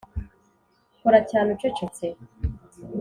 kora 1.01 1.19
cyane 1.29 1.47
ucecetse. 1.55 2.05